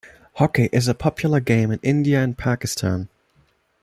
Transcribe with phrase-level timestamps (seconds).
[0.33, 3.07] Hockey is a popular game in India and Pakistan.